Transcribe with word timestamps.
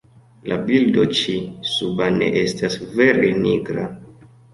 La 0.51 0.55
bildo 0.69 1.03
ĉi 1.19 1.35
suba 1.71 2.07
ne 2.15 2.29
estas 2.39 2.79
vere 2.95 3.29
nigra. 3.45 3.87